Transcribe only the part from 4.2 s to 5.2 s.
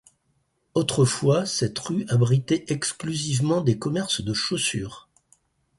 de chaussure.